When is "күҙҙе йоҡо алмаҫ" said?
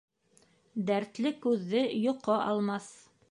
1.45-2.89